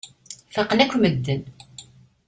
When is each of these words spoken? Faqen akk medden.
Faqen 0.53 0.83
akk 0.83 0.95
medden. 0.99 1.41